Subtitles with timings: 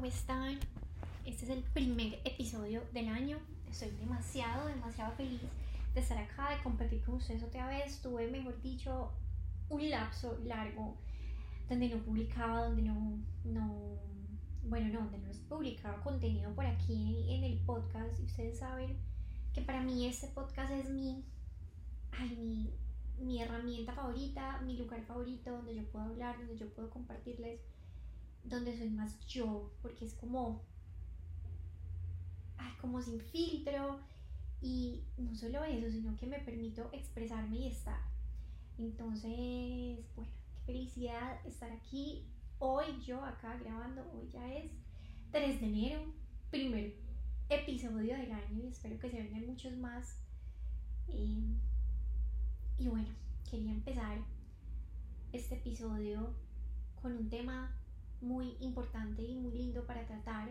[0.00, 0.58] ¿cómo están?
[1.26, 3.36] Este es el primer episodio del año.
[3.70, 5.42] Estoy demasiado, demasiado feliz
[5.92, 8.00] de estar acá, de compartir con ustedes otra vez.
[8.00, 9.12] Tuve, mejor dicho,
[9.68, 10.96] un lapso largo
[11.68, 13.98] donde no publicaba, donde no, no,
[14.62, 18.18] bueno, no, donde no publicaba contenido por aquí en el podcast.
[18.20, 18.96] Y ustedes saben
[19.52, 21.22] que para mí este podcast es mi,
[22.12, 22.70] ay, mi,
[23.22, 27.60] mi herramienta favorita, mi lugar favorito, donde yo puedo hablar, donde yo puedo compartirles
[28.44, 30.62] donde soy más yo, porque es como,
[32.56, 34.00] ay, como sin filtro
[34.60, 38.00] y no solo eso, sino que me permito expresarme y estar.
[38.78, 42.26] Entonces, bueno, qué felicidad estar aquí
[42.58, 44.70] hoy yo acá grabando, hoy ya es
[45.32, 46.04] 3 de enero,
[46.50, 46.94] primer
[47.48, 50.18] episodio del año y espero que se vengan muchos más.
[51.08, 51.56] Eh,
[52.78, 53.08] y bueno,
[53.50, 54.18] quería empezar
[55.32, 56.34] este episodio
[57.00, 57.74] con un tema
[58.20, 60.50] muy importante y muy lindo para tratar.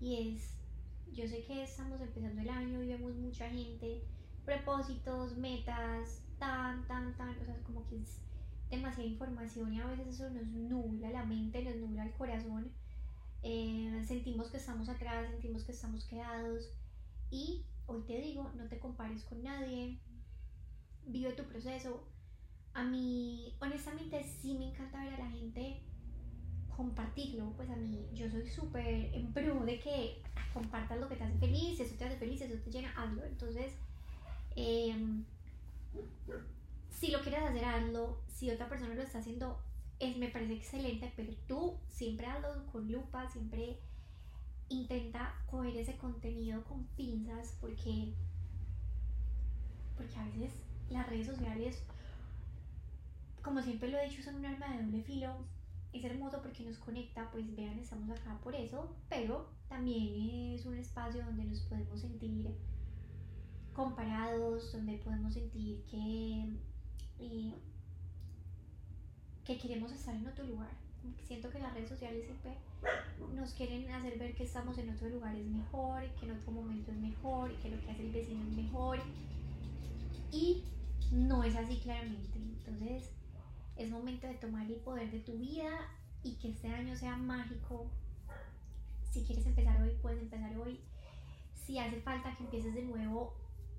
[0.00, 0.56] Y es,
[1.12, 4.02] yo sé que estamos empezando el año y vemos mucha gente,
[4.44, 8.20] propósitos, metas, tan, tan, tan, o sea, como que es
[8.70, 12.72] demasiada información y a veces eso nos nubla la mente, nos nubla el corazón,
[13.42, 16.70] eh, sentimos que estamos atrás, sentimos que estamos quedados.
[17.30, 20.00] Y hoy te digo, no te compares con nadie,
[21.06, 22.08] vive tu proceso.
[22.74, 25.82] A mí, honestamente, sí me encanta ver a la gente
[26.82, 30.20] compartirlo, pues a mí yo soy súper en pro de que
[30.52, 33.24] compartas lo que te hace feliz, eso te hace feliz, eso te llena, hazlo.
[33.24, 33.72] Entonces,
[34.56, 35.24] em,
[36.90, 38.20] si lo quieres hacer, hazlo.
[38.26, 39.60] Si otra persona lo está haciendo,
[40.00, 43.78] es, me parece excelente, pero tú siempre hazlo con lupa, siempre
[44.68, 48.12] intenta coger ese contenido con pinzas porque,
[49.96, 50.50] porque a veces
[50.90, 51.84] las redes sociales,
[53.40, 55.36] como siempre lo he dicho, son un arma de doble filo
[55.92, 60.76] es hermoso porque nos conecta, pues vean, estamos acá por eso, pero también es un
[60.76, 62.48] espacio donde nos podemos sentir
[63.74, 66.46] comparados, donde podemos sentir que,
[67.18, 67.54] eh,
[69.44, 70.70] que queremos estar en otro lugar.
[71.24, 72.56] Siento que las redes sociales siempre
[73.34, 76.90] nos quieren hacer ver que estamos en otro lugar es mejor, que en otro momento
[76.90, 78.98] es mejor, que lo que hace el vecino es mejor.
[80.30, 80.64] Y
[81.10, 82.38] no es así claramente.
[82.38, 83.10] Entonces,
[83.76, 85.70] es momento de tomar el poder de tu vida
[86.22, 87.86] y que este año sea mágico.
[89.10, 90.80] Si quieres empezar hoy, puedes empezar hoy.
[91.54, 93.34] Si hace falta que empieces de nuevo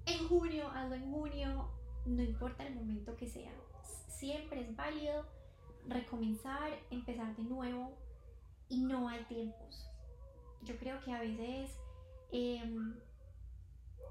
[0.05, 1.69] en junio, hazlo en junio.
[2.05, 3.51] No importa el momento que sea.
[4.07, 5.25] Siempre es válido
[5.87, 7.97] recomenzar, empezar de nuevo
[8.69, 9.89] y no hay tiempos.
[10.63, 11.71] Yo creo que a veces
[12.31, 12.95] em,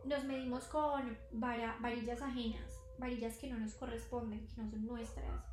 [0.04, 5.51] nos medimos con varillas ajenas, varillas que no nos corresponden, que no son nuestras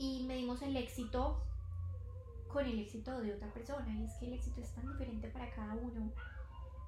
[0.00, 1.36] y medimos el éxito
[2.50, 5.50] con el éxito de otra persona y es que el éxito es tan diferente para
[5.50, 6.10] cada uno.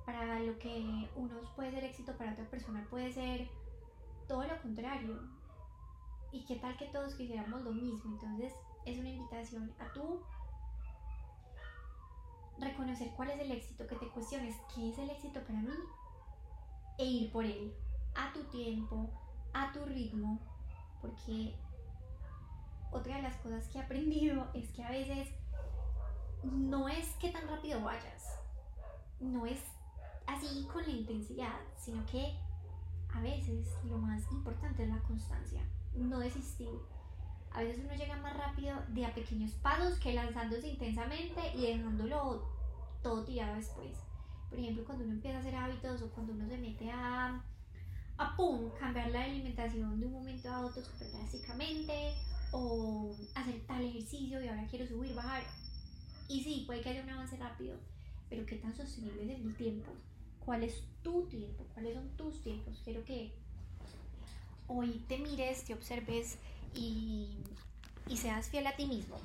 [0.07, 3.49] Para lo que uno puede ser éxito, para otra persona puede ser
[4.27, 5.21] todo lo contrario.
[6.33, 8.15] Y qué tal que todos quisiéramos lo mismo.
[8.15, 8.55] Entonces
[8.87, 10.23] es una invitación a tú
[12.59, 15.75] reconocer cuál es el éxito, que te cuestiones qué es el éxito para mí
[16.99, 17.75] e ir por él
[18.15, 19.11] a tu tiempo,
[19.53, 20.39] a tu ritmo,
[21.03, 21.55] porque
[22.93, 25.29] otra de las cosas que he aprendido es que a veces
[26.43, 28.41] no es que tan rápido vayas,
[29.21, 29.61] no es
[30.27, 32.39] así con la intensidad, sino que
[33.15, 35.63] a veces lo más importante es la constancia,
[35.95, 36.71] no desistir.
[37.53, 42.49] A veces uno llega más rápido de a pequeños pasos que lanzándose intensamente y dejándolo
[43.03, 43.99] todo tirado después.
[44.49, 47.43] Por ejemplo, cuando uno empieza a hacer hábitos o cuando uno se mete a,
[48.17, 52.15] a pum, cambiar la alimentación de un momento a otro súper drásticamente
[52.53, 55.43] o hacer tal ejercicio y ahora quiero subir, bajar.
[56.29, 57.77] Y sí, puede que haya un avance rápido,
[58.31, 59.91] pero ¿qué tan sostenible es el tiempo?
[60.45, 61.65] ¿Cuál es tu tiempo?
[61.75, 62.81] ¿Cuáles son tus tiempos?
[62.85, 63.33] Quiero que
[64.69, 66.39] hoy te mires, te observes
[66.75, 67.39] y,
[68.09, 69.17] y seas fiel a ti mismo.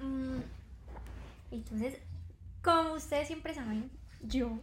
[0.00, 0.40] Mm,
[1.52, 1.98] entonces,
[2.62, 3.90] como ustedes siempre saben,
[4.22, 4.58] yo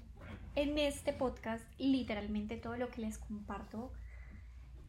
[0.56, 3.92] en este podcast literalmente todo lo que les comparto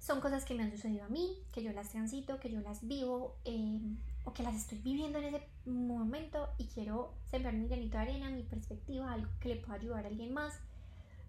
[0.00, 2.88] son cosas que me han sucedido a mí, que yo las transito, que yo las
[2.88, 7.98] vivo em, o que las estoy viviendo en ese momento y quiero sembrar mi granito
[7.98, 10.58] de arena, mi perspectiva, algo que le pueda ayudar a alguien más.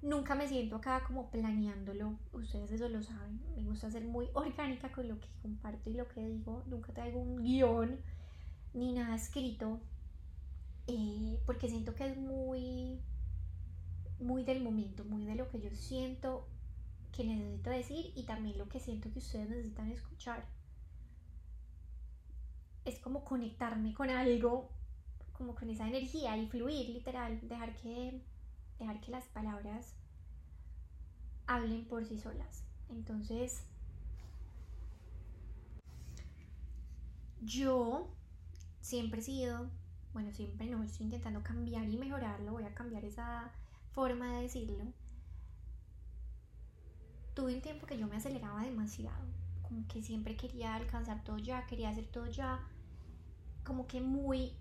[0.02, 4.90] Nunca me siento acá como planeándolo, ustedes eso lo saben, me gusta ser muy orgánica
[4.92, 8.00] con lo que comparto y lo que digo, nunca traigo un guion
[8.74, 9.82] ni nada escrito,
[10.88, 13.02] eh, porque siento que es muy,
[14.22, 16.48] muy del momento, muy de lo que yo siento
[17.12, 20.46] que necesito decir y también lo que siento que ustedes necesitan escuchar.
[22.86, 24.70] Es como conectarme con algo,
[25.34, 28.22] como con esa energía y fluir, literal, dejar que,
[28.80, 29.94] dejar que las palabras
[31.48, 32.64] hablen por sí solas.
[32.90, 33.64] Entonces,
[37.42, 38.10] yo
[38.82, 39.70] siempre he sido,
[40.14, 43.52] bueno, siempre no, estoy intentando cambiar y mejorarlo, voy a cambiar esa
[43.92, 44.86] forma de decirlo.
[47.34, 49.26] Tuve un tiempo que yo me aceleraba demasiado,
[49.62, 52.60] como que siempre quería alcanzar todo ya, quería hacer todo ya,
[53.64, 54.52] como que muy,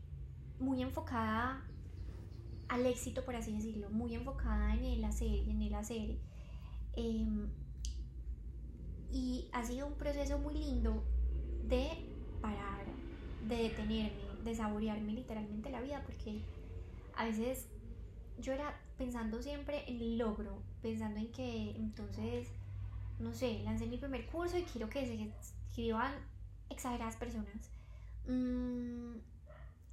[0.58, 1.64] muy enfocada
[2.68, 6.18] al éxito, por así decirlo, muy enfocada en el hacer y en el hacer.
[6.94, 7.48] Em,
[9.10, 11.02] y ha sido un proceso muy lindo
[11.64, 11.88] de
[12.40, 12.84] parar,
[13.48, 16.42] de detenerme, de saborearme literalmente la vida, porque
[17.16, 17.68] a veces
[18.38, 22.48] yo era pensando siempre en el logro, pensando en que entonces,
[23.20, 25.30] no sé, lancé mi primer curso y quiero que se
[25.68, 26.12] escriban
[26.70, 27.70] exageradas personas.
[28.26, 29.16] Mm,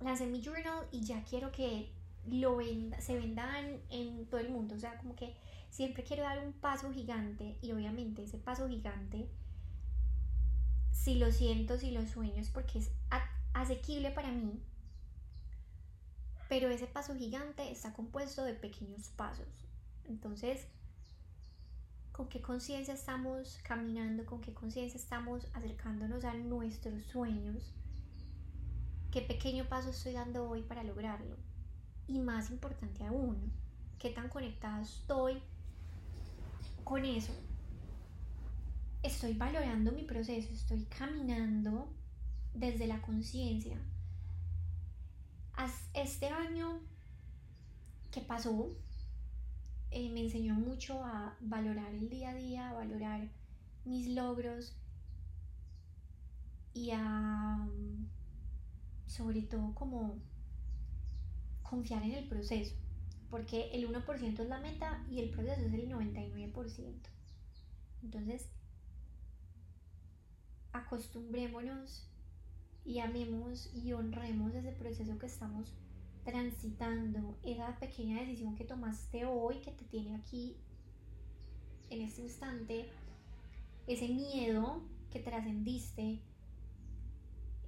[0.01, 1.91] lancé mi journal y ya quiero que
[2.25, 5.35] lo venda, se vendan en todo el mundo, o sea, como que
[5.69, 9.29] siempre quiero dar un paso gigante y obviamente ese paso gigante,
[10.91, 12.91] si lo siento, si lo sueño es porque es
[13.53, 14.59] asequible para mí,
[16.49, 19.47] pero ese paso gigante está compuesto de pequeños pasos.
[20.07, 20.65] Entonces,
[22.17, 24.25] ¿con qué conciencia estamos caminando?
[24.25, 27.75] ¿Con qué conciencia estamos acercándonos a nuestros sueños?
[29.11, 31.35] ¿Qué pequeño paso estoy dando hoy para lograrlo?
[32.07, 33.53] Y más importante aún,
[33.99, 35.43] ¿qué tan conectada estoy
[36.83, 37.33] con eso?
[39.03, 41.87] Estoy valorando mi proceso, estoy caminando
[42.55, 43.77] desde la conciencia
[45.93, 46.79] este año
[48.11, 48.71] que pasó
[49.91, 53.29] eh, me enseñó mucho a valorar el día a día, a valorar
[53.85, 54.75] mis logros
[56.73, 57.67] y a
[59.07, 60.19] sobre todo como
[61.63, 62.75] confiar en el proceso,
[63.29, 66.93] porque el 1% es la meta y el proceso es el 99%.
[68.03, 68.49] Entonces,
[70.71, 72.07] acostumbrémonos
[72.85, 75.73] y amemos y honremos ese proceso que estamos
[76.27, 80.57] transitando, esa pequeña decisión que tomaste hoy que te tiene aquí
[81.89, 82.89] en este instante,
[83.87, 86.19] ese miedo que trascendiste,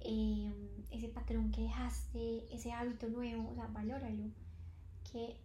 [0.00, 0.52] em,
[0.90, 4.30] ese patrón que dejaste, ese hábito nuevo, o sea, valóralo.
[5.10, 5.40] Que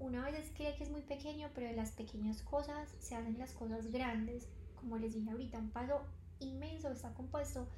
[0.00, 3.52] una vez cree que es muy pequeño, pero de las pequeñas cosas se hacen las
[3.52, 4.48] cosas grandes.
[4.74, 6.02] Como les dije ahorita, un paso
[6.40, 7.68] inmenso está compuesto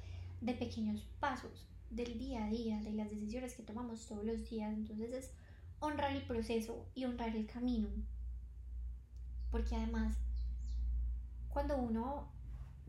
[0.41, 4.73] de pequeños pasos del día a día, de las decisiones que tomamos todos los días.
[4.73, 5.31] Entonces es
[5.79, 7.89] honrar el proceso y honrar el camino.
[9.51, 10.15] Porque además,
[11.49, 12.31] cuando uno,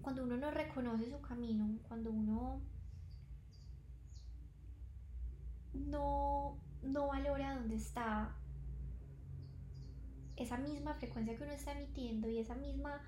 [0.03, 2.61] cuando uno no reconoce su camino, cuando uno
[5.73, 8.37] no, no valora dónde está,
[10.37, 13.01] esa misma frecuencia que uno está emitiendo y esa misma,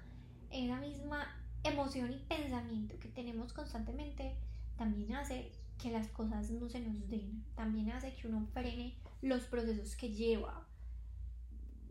[0.50, 1.26] esa misma
[1.64, 4.36] emoción y pensamiento que tenemos constantemente
[4.76, 9.44] también hace que las cosas no se nos den, también hace que uno frene los
[9.44, 10.66] procesos que lleva.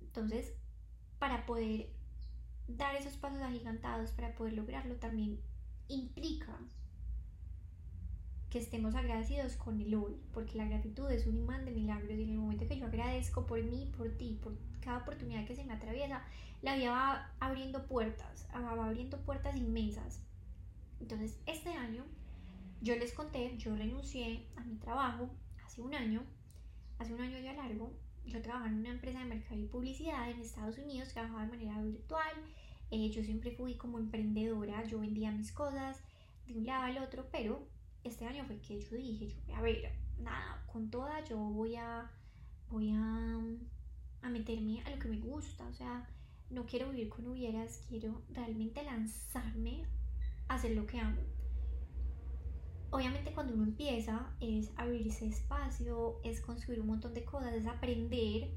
[0.02, 0.54] Entonces,
[1.20, 1.90] para poder
[2.68, 5.40] dar esos pasos agigantados, para poder lograrlo, también
[5.88, 6.58] implica
[8.50, 12.24] que estemos agradecidos con el hoy, porque la gratitud es un imán de milagros y
[12.24, 15.64] en el momento que yo agradezco por mí, por ti, por cada oportunidad que se
[15.64, 16.22] me atraviesa,
[16.62, 20.22] la vida va abriendo puertas, va abriendo puertas inmensas.
[21.00, 22.04] Entonces, este año,
[22.82, 25.30] yo les conté, yo renuncié a mi trabajo
[25.64, 26.24] hace un año,
[26.98, 27.94] hace un año ya largo,
[28.26, 31.82] yo trabajaba en una empresa de mercado y publicidad en Estados Unidos, trabajaba de manera
[31.82, 32.34] virtual,
[32.90, 36.02] eh, yo siempre fui como emprendedora, yo vendía mis cosas
[36.48, 37.68] de un lado al otro, pero
[38.04, 42.12] este año fue que yo dije, yo a ver, nada, con toda yo voy a,
[42.70, 43.40] voy a,
[44.24, 46.10] a meterme a lo que me gusta, o sea,
[46.50, 49.86] no quiero vivir con hubieras, quiero realmente lanzarme
[50.48, 51.22] a hacer lo que amo.
[52.92, 58.50] Obviamente cuando uno empieza es abrirse espacio, es construir un montón de cosas, es aprender,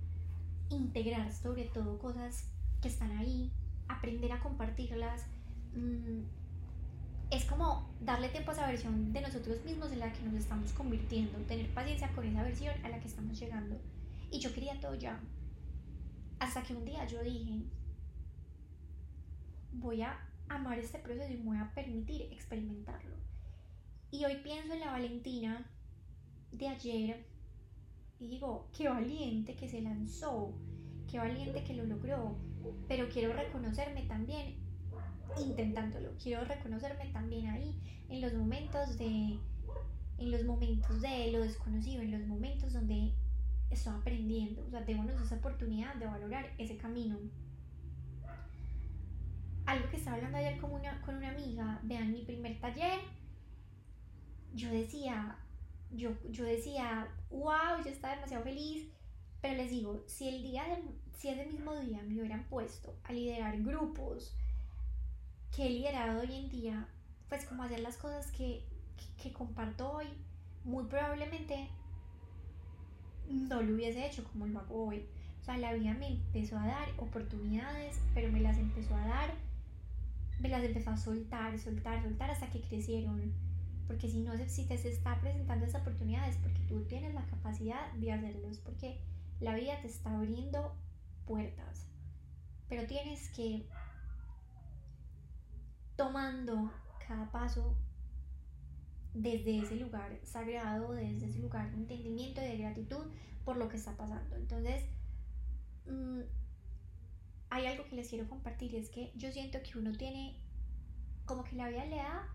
[0.71, 2.49] integrar sobre todo cosas
[2.83, 3.53] que están ahí,
[3.87, 5.27] aprender a compartirlas.
[5.75, 6.25] Mm,
[7.31, 10.73] es como darle tiempo a esa versión de nosotros mismos en la que nos estamos
[10.73, 13.77] convirtiendo, tener paciencia con esa versión a la que estamos llegando.
[14.33, 15.21] Y yo quería todo ya.
[16.41, 17.63] Hasta que un día yo dije,
[19.73, 23.24] voy a amar este proceso y me voy a permitir experimentarlo.
[24.15, 25.67] Y hoy pienso en la Valentina
[26.53, 27.27] de ayer
[28.21, 30.55] y digo, qué valiente que se lanzó,
[31.11, 32.37] qué valiente que lo logró,
[32.87, 34.55] pero quiero reconocerme también
[35.45, 36.13] intentándolo.
[36.23, 37.75] Quiero reconocerme también ahí
[38.09, 39.37] en los momentos de,
[40.19, 43.11] en los momentos de lo desconocido, en los momentos donde
[43.71, 44.65] estoy aprendiendo.
[44.65, 47.19] O sea, démonos esa oportunidad de valorar ese camino.
[49.67, 53.01] Algo que estaba hablando ayer con una, con una amiga, vean mi primer taller,
[54.55, 55.37] yo decía,
[55.91, 58.89] yo, yo decía, wow, yo estaba demasiado feliz,
[59.41, 60.65] pero les digo, si el día,
[61.17, 64.35] si ese mismo día me hubieran puesto a liderar grupos
[65.55, 66.89] que he liderado hoy en día,
[67.29, 68.65] pues como hacer las cosas que,
[69.23, 70.07] que, comparto hoy,
[70.65, 71.69] muy probablemente
[73.29, 75.05] no lo hubiese hecho como lo hago hoy.
[75.41, 79.35] O sea, la vida me empezó a dar oportunidades, pero me las empezó a dar,
[80.41, 83.33] me las empezó a soltar, soltar, soltar hasta que crecieron.
[83.87, 87.93] Porque si no, si te se está presentando esas oportunidades, porque tú tienes la capacidad
[87.93, 89.01] de hacerlos, porque
[89.41, 90.75] la vida te está abriendo
[91.27, 91.87] puertas.
[92.69, 93.67] Pero tienes que
[95.97, 96.73] tomando
[97.07, 97.77] cada paso
[99.13, 103.07] desde ese lugar sagrado, desde ese lugar de entendimiento y de gratitud
[103.45, 104.37] por lo que está pasando.
[104.37, 104.85] Entonces,
[105.87, 106.21] mm,
[107.51, 110.37] hay algo que les quiero compartir y es que yo siento que uno tiene,
[111.27, 112.29] como que la vida le da,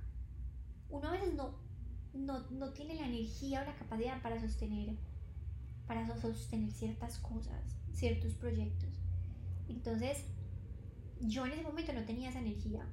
[0.89, 1.55] uno a veces no,
[2.13, 4.95] no, no tiene la energía o la capacidad para sostener,
[5.87, 7.61] para sostener ciertas cosas,
[7.93, 8.89] ciertos proyectos.
[9.67, 10.25] Entonces,
[11.21, 12.85] yo en ese momento no tenía esa energía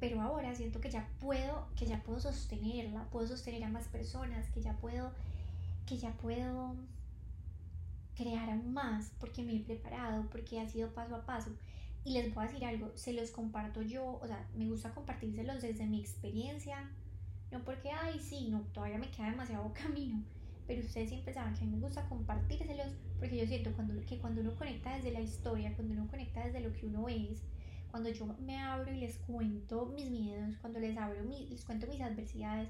[0.00, 4.48] pero ahora siento que ya puedo, que ya puedo sostenerla, puedo sostener a más personas,
[4.50, 5.12] que ya puedo,
[5.86, 6.76] que ya puedo
[8.14, 11.50] crear aún más porque me he preparado, porque ha sido paso a paso.
[12.04, 15.62] Y les voy a decir algo, se los comparto yo, o sea, me gusta compartírselos
[15.62, 16.88] desde mi experiencia,
[17.50, 20.22] no porque, ay, sí, no, todavía me queda demasiado camino,
[20.66, 24.18] pero ustedes siempre saben que a mí me gusta compartírselos porque yo siento cuando, que
[24.18, 27.42] cuando uno conecta desde la historia, cuando uno conecta desde lo que uno es,
[27.90, 32.00] cuando yo me abro y les cuento mis miedos, cuando les abro les cuento mis
[32.00, 32.68] adversidades,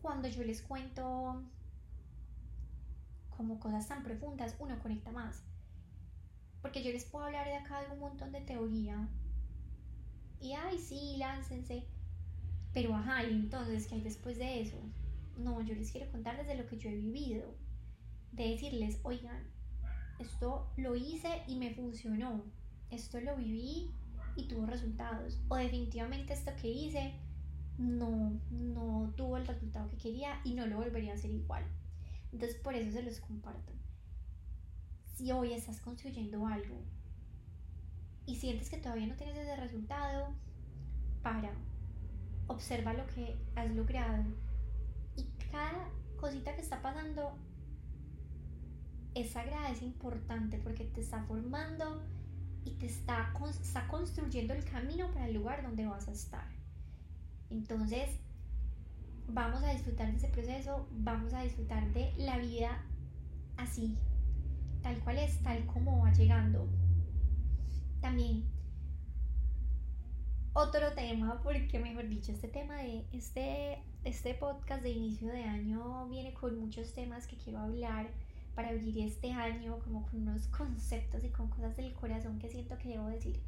[0.00, 1.42] cuando yo les cuento
[3.36, 5.42] como cosas tan profundas, uno conecta más.
[6.62, 9.08] Porque yo les puedo hablar de acá de un montón de teoría.
[10.40, 11.86] Y ay, sí, láncense.
[12.76, 14.76] Pero ajá, y entonces, ¿qué hay después de eso?
[15.38, 17.54] No, yo les quiero contar desde lo que yo he vivido.
[18.32, 19.44] De decirles, oigan,
[20.18, 22.44] esto lo hice y me funcionó.
[22.90, 23.94] Esto lo viví
[24.36, 25.40] y tuvo resultados.
[25.48, 27.14] O definitivamente esto que hice
[27.78, 31.64] no, no tuvo el resultado que quería y no lo volvería a hacer igual.
[32.30, 33.72] Entonces por eso se los comparto.
[35.14, 36.82] Si hoy estás construyendo algo
[38.26, 40.34] y sientes que todavía no tienes ese resultado,
[41.22, 41.54] para,
[42.48, 44.24] observa lo que has logrado
[45.16, 45.88] y cada
[46.20, 47.36] cosita que está pasando
[49.14, 52.02] es sagrada, es importante porque te está formando
[52.64, 56.46] y te está, está construyendo el camino para el lugar donde vas a estar.
[57.48, 58.10] Entonces,
[59.28, 62.82] vamos a disfrutar de ese proceso, vamos a disfrutar de la vida
[63.56, 63.96] así,
[64.82, 66.68] tal cual es, tal como va llegando.
[68.00, 68.44] También
[70.56, 76.08] otro tema, porque mejor dicho, este tema de este, este podcast de inicio de año
[76.08, 78.08] viene con muchos temas que quiero hablar
[78.54, 82.78] para vivir este año como con unos conceptos y con cosas del corazón que siento
[82.78, 83.38] que debo decir.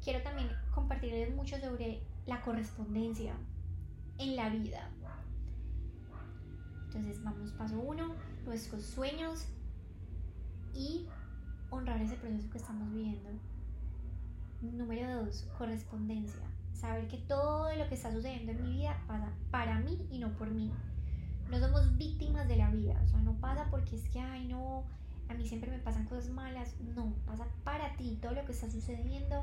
[0.00, 3.34] Quiero también compartirles mucho sobre la correspondencia
[4.18, 4.90] en la vida.
[6.84, 8.14] Entonces vamos paso uno,
[8.44, 9.48] nuestros sueños
[10.72, 11.08] y
[11.70, 13.30] honrar ese proceso que estamos viviendo.
[14.62, 16.40] Número dos, correspondencia.
[16.72, 20.32] Saber que todo lo que está sucediendo en mi vida pasa para mí y no
[20.34, 20.72] por mí.
[21.50, 24.84] No somos víctimas de la vida, o sea, no pasa porque es que, ay, no,
[25.28, 28.70] a mí siempre me pasan cosas malas, no, pasa para ti, todo lo que está
[28.70, 29.42] sucediendo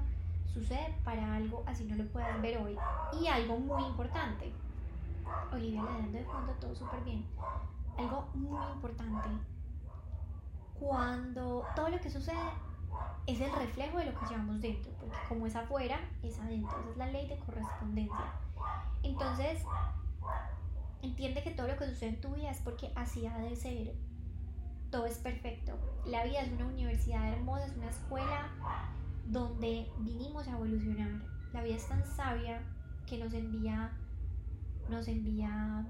[0.54, 2.78] sucede para algo, así no lo puedas ver hoy.
[3.22, 4.54] Y algo muy importante,
[5.52, 7.26] Olivia le dando de fondo todo súper bien,
[7.98, 9.30] algo muy importante,
[10.80, 12.69] cuando todo lo que sucede
[13.28, 16.90] es el reflejo de lo que llevamos dentro, porque como es afuera, es adentro, esa
[16.92, 18.34] es la ley de correspondencia.
[19.04, 19.64] Entonces,
[21.02, 23.96] Entiende que todo lo que sucede en tu vida es porque así ha de ser.
[24.92, 25.78] Todo es perfecto.
[26.06, 28.50] La vida es una universidad hermosa, es una escuela
[29.26, 31.22] donde vinimos a evolucionar.
[31.54, 32.62] La vida es tan sabia
[33.06, 33.92] que nos envía,
[34.90, 35.86] nos envía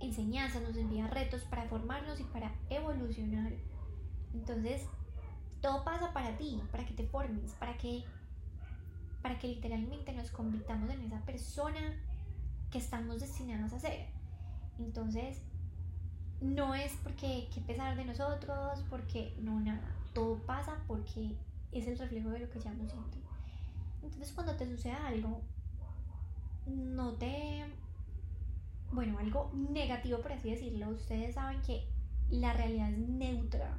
[0.00, 3.52] enseñanzas, nos envía retos para formarnos y para evolucionar.
[4.34, 4.86] Entonces,
[5.60, 8.04] todo pasa para ti, para que te formes, para que,
[9.22, 11.80] para que literalmente nos convirtamos en esa persona
[12.70, 14.06] que estamos destinados a hacer.
[14.78, 15.42] Entonces,
[16.40, 19.94] no es porque que pesar de nosotros, porque no, nada.
[20.14, 21.36] Todo pasa porque
[21.72, 23.18] es el reflejo de lo que ya nos siento.
[24.02, 25.42] Entonces, cuando te suceda algo,
[26.66, 27.64] no te
[28.92, 31.84] bueno, algo negativo por así decirlo, ustedes saben que
[32.30, 33.78] la realidad es neutra.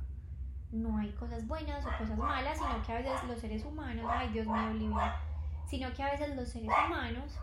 [0.72, 4.30] No hay cosas buenas o cosas malas, sino que a veces los seres humanos, ay
[4.30, 5.16] Dios mío, Olivia,
[5.68, 7.38] sino que a veces los seres humanos,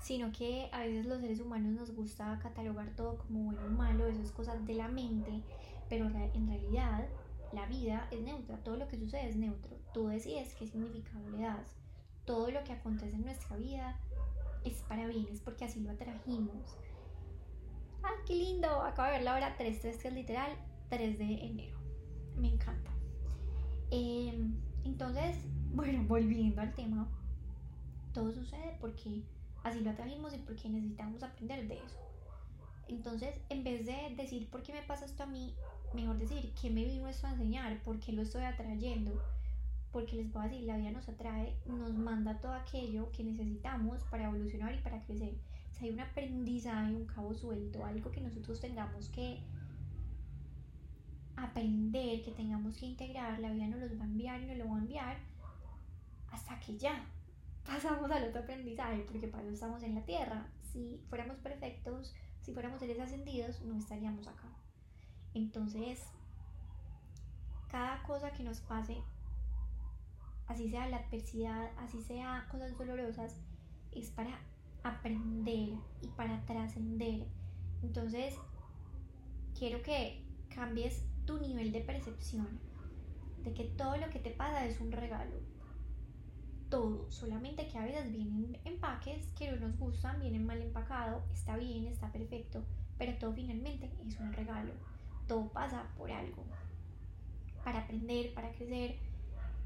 [0.00, 4.06] sino que a veces los seres humanos nos gusta catalogar todo como bueno o malo,
[4.06, 5.42] eso es cosas de la mente,
[5.88, 7.06] pero en realidad
[7.52, 11.42] la vida es neutra, todo lo que sucede es neutro, tú decides qué significado le
[11.42, 11.74] das,
[12.24, 13.98] todo lo que acontece en nuestra vida
[14.64, 16.76] es para bien, es porque así lo atrajimos.
[18.02, 18.68] ¡Ay, qué lindo!
[18.82, 20.50] Acabo de ver la hora 3.3, que es literal
[20.88, 21.78] 3 de enero.
[22.36, 22.90] Me encanta.
[23.90, 25.36] Em, entonces,
[25.72, 27.08] bueno, volviendo al tema,
[28.12, 29.22] todo sucede porque
[29.64, 31.98] así lo atrajimos y porque necesitamos aprender de eso.
[32.88, 35.54] Entonces, en vez de decir por qué me pasa esto a mí,
[35.94, 39.22] mejor decir qué me vino esto a enseñar, por qué lo estoy atrayendo,
[39.92, 44.02] porque les voy a decir, la vida nos atrae, nos manda todo aquello que necesitamos
[44.04, 45.34] para evolucionar y para crecer.
[45.70, 49.40] Si hay un aprendizaje, un cabo suelto, algo que nosotros tengamos que
[51.36, 54.68] aprender, que tengamos que integrar, la vida nos los va a enviar y nos lo
[54.68, 55.16] va a enviar
[56.30, 57.04] hasta que ya
[57.64, 60.46] pasamos al otro aprendizaje, porque para eso estamos en la tierra.
[60.72, 64.48] Si fuéramos perfectos, si fuéramos seres ascendidos, no estaríamos acá.
[65.34, 66.02] Entonces,
[67.70, 69.02] cada cosa que nos pase
[70.46, 73.40] así sea la adversidad, así sea cosas dolorosas,
[73.92, 74.38] es para
[74.82, 75.70] aprender
[76.00, 77.26] y para trascender.
[77.82, 78.34] Entonces,
[79.58, 80.22] quiero que
[80.54, 82.60] cambies tu nivel de percepción
[83.44, 85.36] de que todo lo que te pasa es un regalo.
[86.68, 91.56] Todo, solamente que a veces vienen empaques que no nos gustan, vienen mal empacado, está
[91.56, 92.64] bien, está perfecto,
[92.98, 94.72] pero todo finalmente es un regalo.
[95.26, 96.44] Todo pasa por algo.
[97.64, 98.96] Para aprender, para crecer,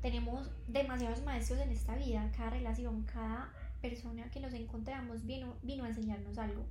[0.02, 5.84] tenemos demasiados maestros en esta vida, cada relación, cada persona que nos encontramos vino, vino
[5.84, 6.64] a enseñarnos algo.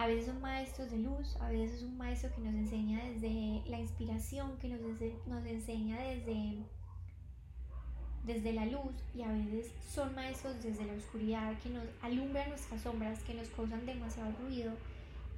[0.00, 3.62] A veces son maestros de luz, a veces es un maestro que nos enseña desde
[3.66, 4.80] la inspiración, que nos,
[5.26, 6.56] nos enseña desde,
[8.24, 12.80] desde la luz y a veces son maestros desde la oscuridad, que nos alumbran nuestras
[12.80, 14.72] sombras, que nos causan demasiado ruido,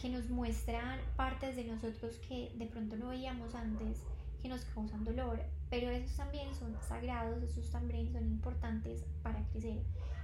[0.01, 3.99] que nos muestran partes de nosotros que de pronto no veíamos antes,
[4.43, 5.41] que nos causan dolor
[5.73, 9.79] pero esos también son sagrados, esos también son importantes para crecer.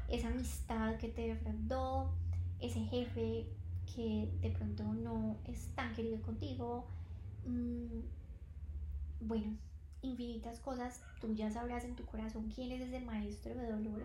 [0.07, 2.12] Esa amistad que te defraudó,
[2.61, 3.47] ese jefe
[3.94, 6.87] que de pronto no es tan querido contigo,
[7.46, 8.01] mm,
[9.20, 9.57] bueno,
[10.03, 14.05] infinitas cosas, tú ya sabrás en tu corazón quién es ese maestro de dolor.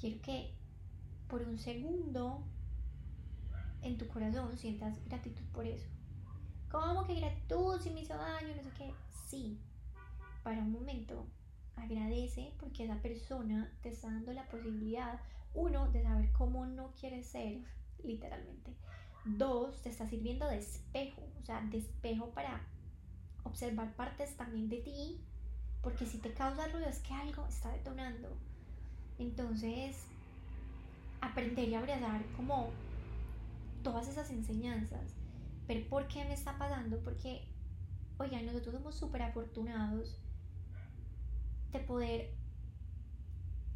[0.00, 0.52] Quiero que
[1.28, 2.44] por un segundo
[3.82, 5.86] en tu corazón sientas gratitud por eso.
[6.70, 8.54] ¿Cómo que gratitud si me hizo daño?
[8.56, 8.92] No sé qué.
[9.28, 9.58] Sí,
[10.42, 11.26] para un momento,
[11.76, 15.20] agradece porque esa persona te está dando la posibilidad,
[15.54, 17.62] uno, de saber cómo no quieres ser,
[18.06, 18.74] literalmente.
[19.24, 22.60] Dos, te está sirviendo de espejo, o sea, de espejo para
[23.44, 25.20] observar partes también de ti,
[25.82, 28.36] porque si te causa ruido es que algo está detonando.
[29.18, 30.06] Entonces,
[31.20, 32.70] aprender y abrazar como
[33.82, 35.14] todas esas enseñanzas,
[35.66, 37.48] ver por qué me está pasando, porque,
[38.18, 40.20] oigan, nosotros somos súper afortunados
[41.72, 42.34] de poder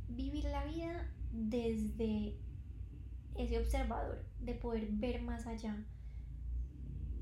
[0.09, 2.37] vivir la vida desde
[3.37, 5.77] ese observador, de poder ver más allá,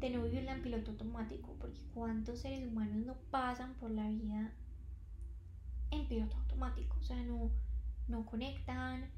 [0.01, 4.53] de no vivirla en piloto automático, porque cuántos seres humanos no pasan por la vida
[5.91, 7.51] en piloto automático, o sea, no,
[8.07, 9.11] no conectan,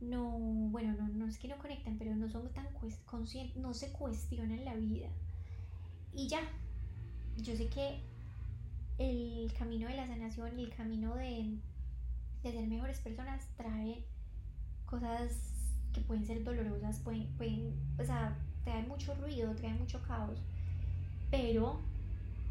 [0.00, 0.30] no,
[0.70, 2.68] bueno, no, no es que no conectan, pero no son tan
[3.04, 5.08] conscientes, no se cuestionan la vida.
[6.14, 6.40] Y ya,
[7.36, 8.00] yo sé que
[8.98, 11.58] el camino de la sanación y el camino de,
[12.42, 14.04] ser mejores personas trae
[14.86, 15.32] cosas
[15.92, 20.38] que pueden ser dolorosas, pueden, pueden, o sea, trae mucho ruido, trae mucho caos,
[21.30, 21.80] pero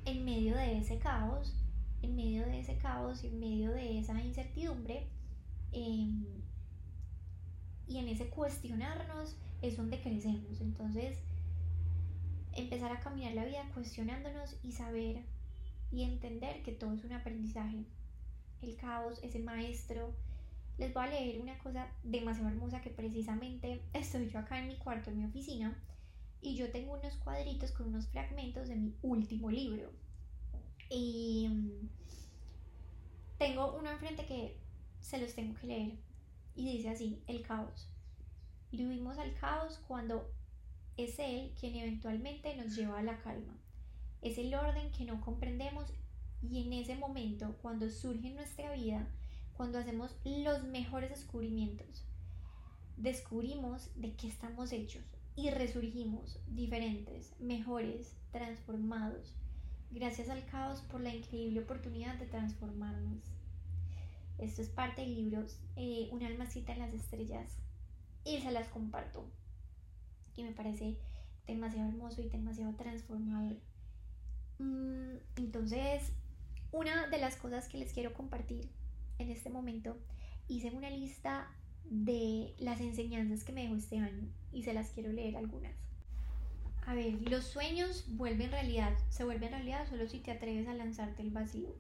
[0.06, 1.54] en medio de ese caos,
[2.02, 5.08] en medio de ese caos en medio de esa incertidumbre,
[5.71, 6.26] em,
[7.88, 10.62] y en ese cuestionarnos es donde crecemos.
[10.62, 11.17] Entonces,
[12.54, 15.21] empezar a caminar la vida cuestionándonos y saber
[15.91, 17.86] y entender que todo es un aprendizaje.
[18.62, 20.13] El caos, ese maestro.
[20.78, 24.78] Les voy a leer una cosa demasiado hermosa que precisamente estoy yo acá en mi
[24.78, 25.78] cuarto, en mi oficina,
[26.42, 29.92] y yo tengo unos cuadritos con unos fragmentos de mi último libro.
[30.90, 31.90] Y mm,
[33.38, 34.56] tengo uno enfrente que
[35.02, 35.94] se los tengo que leer.
[36.56, 37.90] Y dice así, el caos.
[38.72, 40.32] Vivimos al caos cuando
[40.96, 43.58] es él quien eventualmente nos lleva a la calma
[44.22, 45.86] es el orden que no comprendemos
[46.42, 49.08] y en ese momento, cuando surge en nuestra vida,
[49.58, 52.06] cuando hacemos los mejores descubrimientos,
[52.96, 55.04] descubrimos de qué estamos hechos
[55.36, 59.34] y resurgimos diferentes, mejores, transformados,
[59.89, 63.24] gracias al caos por la increíble oportunidad de transformarnos.
[64.38, 65.43] Esto es parte del libro
[65.76, 67.58] eh, Un almacita en las estrellas
[68.24, 69.26] y se las comparto.
[70.36, 71.00] Y me parece
[71.48, 73.58] demasiado hermoso y demasiado transformador.
[74.60, 76.12] Mm, entonces,
[76.72, 78.70] una de las cosas que les quiero compartir
[79.19, 79.97] en este momento,
[80.47, 81.47] hice una lista
[81.89, 85.75] de las enseñanzas que me dejó este año y se las quiero leer algunas.
[86.86, 91.21] A ver, los sueños vuelven realidad, se vuelven realidad solo si te atreves a lanzarte
[91.21, 91.75] el vacío.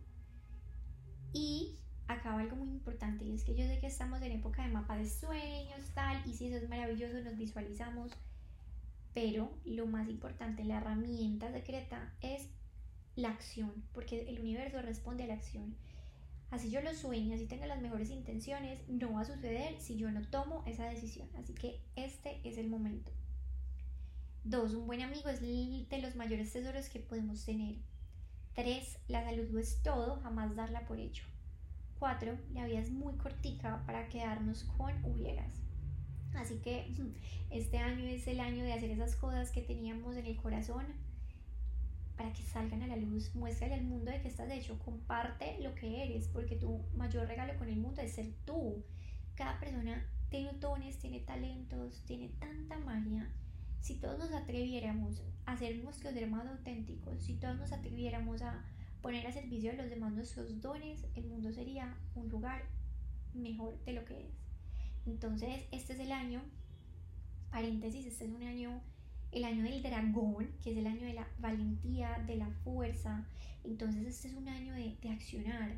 [1.33, 4.69] Y acaba algo muy importante y es que yo sé que estamos en época de
[4.73, 8.11] mapa de sueños, tal, y si eso es maravilloso, nos visualizamos,
[9.13, 12.49] pero lo más importante, la herramienta secreta es
[13.15, 15.75] la acción, porque el universo responde a la acción.
[16.49, 20.09] Así yo lo sueño, así tenga las mejores intenciones, no va a suceder si yo
[20.11, 21.27] no tomo esa decisión.
[21.37, 23.11] Así que este es el momento.
[24.43, 27.75] Dos, un buen amigo es de los mayores tesoros que podemos tener.
[28.55, 31.25] Tres, la salud lo es todo, jamás darla por hecho.
[31.99, 35.53] Cuatro, la vida es muy cortica para quedarnos con hubieras.
[36.33, 36.93] Así que
[37.49, 40.85] este año es el año de hacer esas cosas que teníamos en el corazón,
[42.17, 45.75] para que salgan a la luz, muéstrale al mundo de qué estás hecho, comparte lo
[45.75, 48.83] que eres, porque tu mayor regalo con el mundo es ser tú.
[49.35, 53.29] Cada persona tiene dones, tiene talentos, tiene tanta magia.
[53.81, 58.65] Si todos nos atreviéramos a ser nuestros hermanos auténticos, si todos nos atreviéramos a
[59.01, 62.63] poner a servicio de los demás nuestros dones, el mundo sería un lugar
[63.35, 64.33] mejor de lo que es.
[65.05, 66.41] Entonces, este es el año,
[67.51, 68.81] paréntesis, este es un año
[69.31, 73.25] el año del dragón, que es el año de la valentía, de la fuerza.
[73.63, 75.71] Entonces este es un año de, accionar.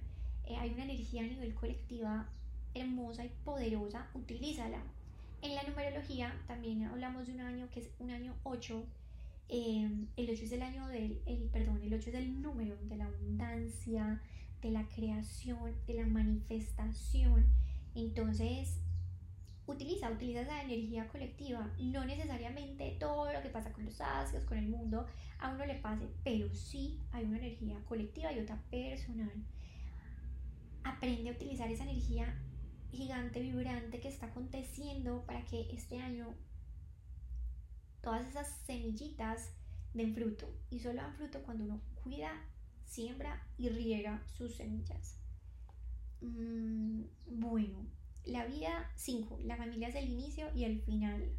[0.46, 2.30] Eh, hay una energía a nivel colectiva
[2.74, 4.82] hermosa y poderosa, utilízala.
[5.42, 8.84] En la numerología también hablamos de un año que es un año 8.
[9.50, 12.98] Eh, el 8 es el año del, el, perdón, el 8 es el número de
[12.98, 14.22] la abundancia,
[14.62, 17.46] de la creación, de la manifestación.
[17.96, 18.80] Entonces,
[19.72, 21.72] utiliza, utiliza esa energía colectiva.
[21.80, 25.06] No necesariamente todo lo que pasa con los astros, con el mundo,
[25.40, 29.32] a uno le pase, pero sí hay una energía colectiva y otra personal.
[30.84, 32.36] Aprende a utilizar esa energía
[32.92, 36.34] gigante, vibrante que está aconteciendo para que este año
[38.02, 39.54] todas esas semillitas
[39.94, 40.52] den fruto.
[40.70, 42.32] Y solo dan fruto cuando uno cuida,
[42.86, 45.18] siembra y riega sus semillas.
[46.22, 47.86] Mm, bueno,
[48.30, 49.40] la vida 5.
[49.44, 51.32] La familia es el inicio y el final.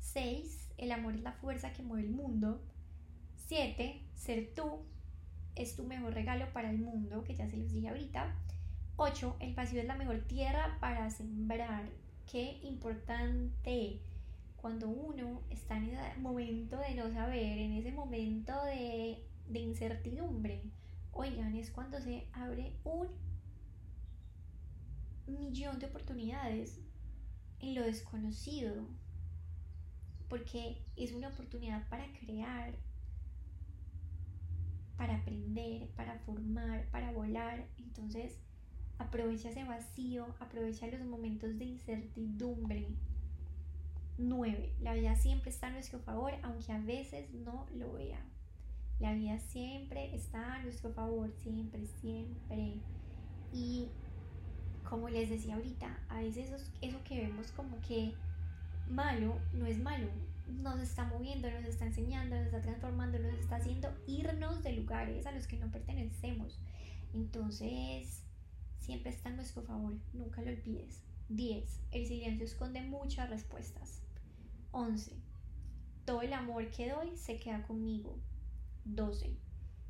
[0.00, 0.72] 6.
[0.78, 2.62] El amor es la fuerza que mueve el mundo.
[3.46, 4.02] 7.
[4.14, 4.80] Ser tú
[5.54, 8.34] es tu mejor regalo para el mundo, que ya se los dije ahorita.
[8.96, 9.36] 8.
[9.40, 11.88] El vacío es la mejor tierra para sembrar.
[12.30, 14.00] Qué importante.
[14.56, 20.62] Cuando uno está en ese momento de no saber, en ese momento de, de incertidumbre,
[21.12, 23.08] oigan, es cuando se abre un
[25.26, 26.80] millón de oportunidades
[27.60, 28.86] en lo desconocido,
[30.28, 32.74] porque es una oportunidad para crear,
[34.96, 37.66] para aprender, para formar, para volar.
[37.78, 38.38] Entonces,
[38.98, 42.88] aprovecha ese vacío, aprovecha los momentos de incertidumbre.
[44.18, 44.72] 9.
[44.80, 48.24] La vida siempre está a nuestro favor, aunque a veces no lo vea.
[48.98, 52.80] La vida siempre está a nuestro favor, siempre, siempre.
[53.52, 53.90] Y
[54.88, 58.14] como les decía ahorita, a veces eso, que vemos como que
[58.88, 60.08] malo no es malo,
[60.48, 65.26] nos está moviendo, nos está enseñando, nos está transformando, nos está haciendo irnos de lugares
[65.26, 66.58] a los que no pertenecemos.
[67.14, 68.22] Entonces,
[68.78, 71.02] siempre está a nuestro favor, nunca lo olvides.
[71.28, 71.80] 10.
[71.90, 74.02] El silencio esconde muchas respuestas.
[74.70, 75.12] 11.
[76.04, 78.16] Todo el amor que doy se queda conmigo.
[78.84, 79.36] 12.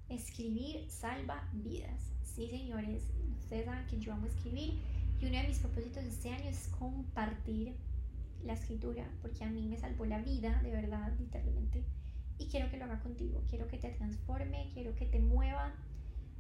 [0.09, 2.16] Escribir salva vidas.
[2.37, 3.03] Sí, señores,
[3.41, 4.75] ustedes saben que yo amo escribir
[5.19, 7.75] y uno de mis propósitos este año es compartir
[8.45, 11.83] la escritura porque a mí me salvó la vida, de verdad, literalmente.
[12.39, 15.73] Y quiero que lo haga contigo, quiero que te transforme, quiero que te mueva.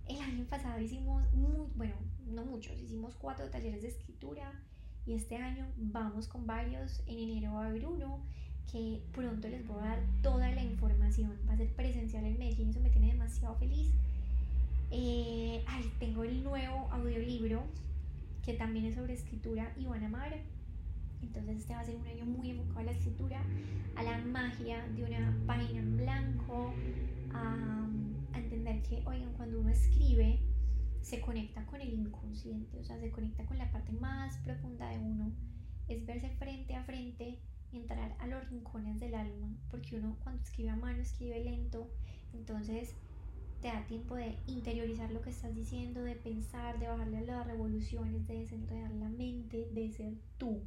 [0.07, 1.95] El año pasado hicimos, muy, bueno,
[2.27, 4.53] no muchos, hicimos cuatro talleres de escritura
[5.07, 7.03] y este año vamos con varios.
[7.07, 8.21] En enero va a haber uno
[8.71, 11.39] que pronto les voy a dar toda la información.
[11.49, 13.95] Va a ser presencial en Medellín, eso me tiene demasiado feliz.
[14.91, 15.56] Eh,
[18.43, 20.37] que también es sobre escritura y van a amar.
[21.23, 23.43] Entonces este va a ser un año muy enfocado a la escritura,
[23.95, 26.75] a la magia de una página en blanco,
[27.33, 27.89] a,
[28.33, 30.41] a entender que, oigan, cuando uno escribe,
[31.01, 34.99] se conecta con el inconsciente, o sea, se conecta con la parte más profunda de
[34.99, 35.33] uno
[35.89, 37.39] es verse frente a frente,
[37.73, 41.91] entrar a los rincones del alma, porque uno cuando escribe a mano escribe lento,
[42.33, 42.97] entonces
[43.67, 47.47] te da tiempo de interiorizar lo que estás diciendo, de pensar, de bajarle a las
[47.49, 50.63] revoluciones, de desenredar la mente, de ser tú.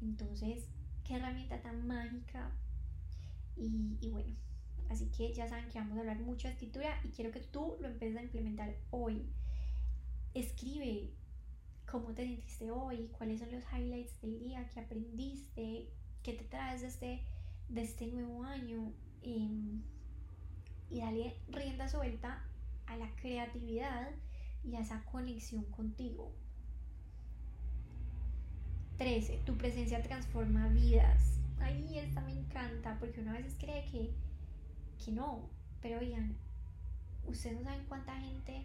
[0.00, 0.64] Entonces,
[1.04, 2.50] qué herramienta tan mágica.
[3.54, 4.34] Y, y bueno,
[4.88, 7.76] así que ya saben que vamos a hablar mucho de escritura y quiero que tú
[7.82, 9.26] lo empieces a implementar hoy.
[10.32, 11.10] Escribe
[11.84, 15.90] cómo te sentiste hoy, cuáles son los highlights del día, qué aprendiste,
[16.22, 17.24] qué te traes de este,
[17.68, 18.94] de este nuevo año.
[20.90, 22.42] Y dale rienda suelta
[22.86, 24.10] a la creatividad
[24.64, 26.32] y a esa conexión contigo.
[28.96, 29.42] 13.
[29.46, 31.38] Tu presencia transforma vidas.
[31.60, 34.10] Ay, esta me encanta porque uno a veces cree que,
[35.04, 35.48] que no.
[35.80, 36.36] Pero oigan,
[37.26, 38.64] ustedes no saben cuánta gente,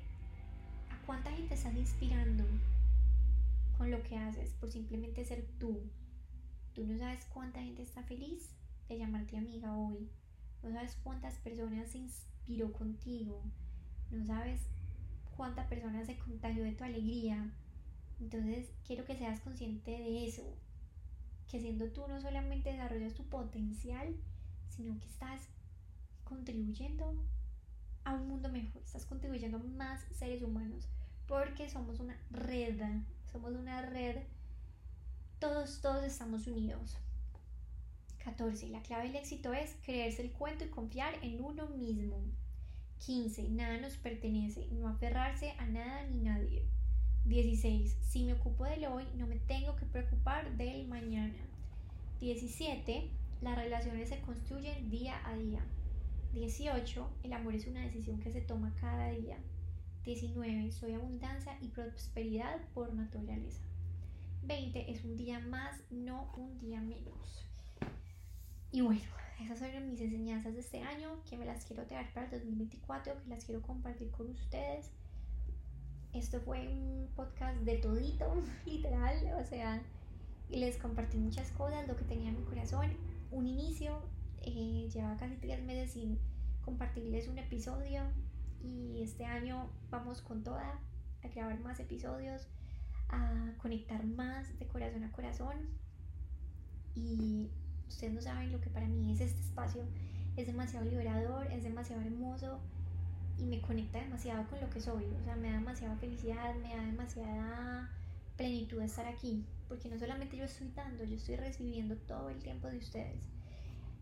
[0.90, 2.46] a cuánta gente estás inspirando
[3.78, 5.82] con lo que haces por simplemente ser tú.
[6.74, 8.56] Tú no sabes cuánta gente está feliz
[8.88, 10.10] de llamarte amiga hoy
[10.64, 13.42] no sabes cuántas personas se inspiró contigo,
[14.12, 14.62] no sabes
[15.36, 17.52] cuánta persona se contagió de tu alegría.
[18.20, 20.44] Entonces quiero que seas consciente de eso,
[21.50, 24.16] que siendo tú no solamente desarrollas tu potencial,
[24.70, 25.50] sino que estás
[26.24, 27.14] contribuyendo
[28.06, 30.88] a un mundo mejor, estás contribuyendo a más seres humanos,
[31.28, 32.80] porque somos una red,
[33.32, 34.24] somos una red,
[35.40, 36.98] todos, todos estamos unidos.
[38.24, 38.70] 14.
[38.70, 42.18] La clave del éxito es creerse el cuento y confiar en uno mismo.
[43.06, 43.50] 15.
[43.50, 46.66] Nada nos pertenece, no aferrarse a nada ni nadie.
[47.26, 47.98] 16.
[48.02, 51.36] Si me ocupo del hoy, no me tengo que preocupar del mañana.
[52.20, 53.10] 17.
[53.42, 55.62] Las relaciones se construyen día a día.
[56.34, 57.10] 18.
[57.24, 59.38] El amor es una decisión que se toma cada día.
[60.06, 60.72] 19.
[60.72, 63.62] Soy abundancia y prosperidad por naturaleza.
[64.44, 64.92] 20.
[64.92, 67.46] Es un día más, no un día menos.
[68.74, 69.02] Y bueno,
[69.40, 73.22] esas son mis enseñanzas de este año, que me las quiero traer para el 2024,
[73.22, 74.90] que las quiero compartir con ustedes.
[76.12, 78.34] Esto fue un podcast de todito,
[78.66, 79.80] literal, o sea,
[80.50, 82.92] les compartí muchas cosas, lo que tenía en mi corazón.
[83.30, 84.02] Un inicio,
[84.42, 86.18] eh, lleva casi tres meses sin
[86.66, 88.02] compartirles un episodio
[88.64, 90.80] y este año vamos con toda
[91.24, 92.48] a grabar más episodios,
[93.10, 95.58] a conectar más de corazón a corazón
[96.96, 97.52] y
[97.94, 99.84] Ustedes no saben lo que para mí es este espacio.
[100.36, 102.60] Es demasiado liberador, es demasiado hermoso
[103.38, 105.06] y me conecta demasiado con lo que soy.
[105.22, 107.92] O sea, me da demasiada felicidad, me da demasiada
[108.36, 109.46] plenitud de estar aquí.
[109.68, 113.30] Porque no solamente yo estoy dando, yo estoy recibiendo todo el tiempo de ustedes.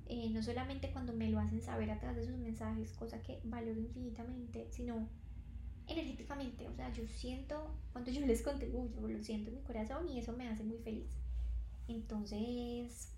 [0.07, 3.41] Eh, no solamente cuando me lo hacen saber a través de sus mensajes, cosa que
[3.43, 5.05] valoro infinitamente, sino
[5.87, 6.67] energéticamente.
[6.69, 10.31] O sea, yo siento cuando yo les contribuyo, lo siento en mi corazón y eso
[10.31, 11.11] me hace muy feliz.
[11.89, 13.11] Entonces,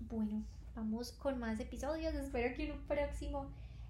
[0.00, 2.14] bueno, vamos con más episodios.
[2.14, 3.46] Espero que en un próximo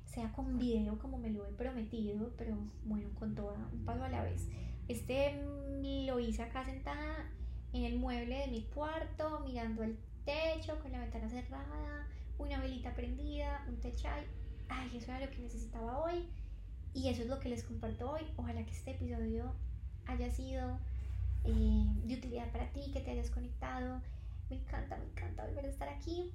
[0.07, 4.09] sea con video como me lo he prometido, pero bueno, con todo un paso a
[4.09, 4.49] la vez.
[4.89, 7.31] Este mm, lo hice acá sentada
[7.73, 12.07] en el mueble de mi cuarto, mirando el techo, con la ventana cerrada,
[12.39, 14.25] una velita prendida, un techay.
[14.69, 16.29] Ay, eso era lo que necesitaba hoy.
[16.95, 18.23] Y eso es lo que les comparto hoy.
[18.37, 19.53] Ojalá que este episodio
[20.07, 20.79] haya sido
[21.45, 24.01] eh, de utilidad para ti, que te hayas conectado
[24.51, 26.33] me encanta, me encanta volver a estar aquí.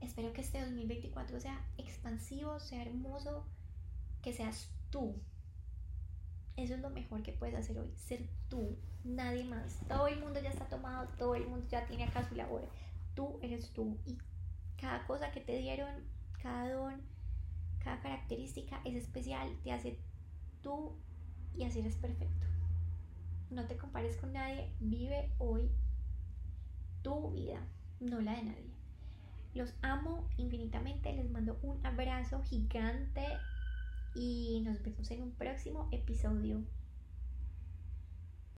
[0.00, 3.46] Espero que este 2024 sea expansivo, sea hermoso,
[4.22, 5.20] que seas tú.
[6.56, 9.78] Eso es lo mejor que puedes hacer hoy, ser tú, nadie más.
[9.88, 12.68] Todo el mundo ya está tomado, todo el mundo ya tiene acá su labor.
[13.14, 14.18] Tú eres tú y
[14.80, 16.04] cada cosa que te dieron,
[16.42, 17.02] cada don,
[17.78, 19.98] cada característica es especial, te hace
[20.62, 20.96] tú
[21.54, 22.46] y así eres perfecto.
[23.50, 25.70] No te compares con nadie, vive hoy
[27.06, 27.60] tu vida,
[28.00, 28.74] no la de nadie.
[29.54, 33.24] Los amo infinitamente, les mando un abrazo gigante
[34.16, 36.64] y nos vemos en un próximo episodio.